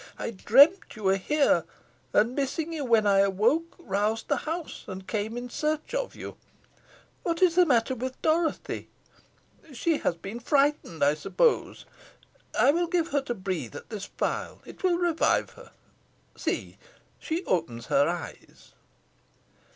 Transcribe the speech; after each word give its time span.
I 0.17 0.31
dreamed 0.31 0.95
you 0.95 1.03
were 1.03 1.15
here, 1.17 1.63
and 2.11 2.33
missing 2.35 2.73
you 2.73 2.83
when 2.83 3.05
I 3.05 3.19
awoke, 3.19 3.75
roused 3.77 4.29
the 4.29 4.37
house 4.49 4.83
and 4.87 5.05
came 5.07 5.37
in 5.37 5.47
search 5.51 5.93
of 5.93 6.15
you. 6.15 6.37
What 7.21 7.43
is 7.43 7.53
the 7.53 7.67
matter 7.67 7.93
with 7.93 8.19
Dorothy? 8.23 8.89
She 9.73 9.99
has 9.99 10.15
been 10.15 10.39
frightened, 10.39 11.03
I 11.03 11.13
suppose. 11.13 11.85
I 12.59 12.71
will 12.71 12.87
give 12.87 13.09
her 13.09 13.21
to 13.21 13.35
breathe 13.35 13.75
at 13.75 13.89
this 13.91 14.05
phial. 14.05 14.63
It 14.65 14.81
will 14.81 14.97
revive 14.97 15.51
her. 15.51 15.71
See, 16.35 16.79
she 17.19 17.45
opens 17.45 17.85
her 17.85 18.09
eyes." 18.09 18.73